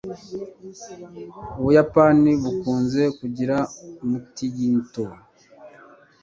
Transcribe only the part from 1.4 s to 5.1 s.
ubuyapani bukunze kugira umutingito